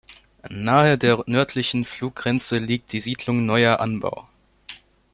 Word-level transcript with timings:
Nahe 0.49 0.97
der 0.97 1.23
nördlichen 1.27 1.85
Flurgrenze 1.85 2.57
liegt 2.57 2.91
die 2.91 2.99
Siedlung 3.01 3.45
Neuer 3.45 3.79
Anbau. 3.79 4.27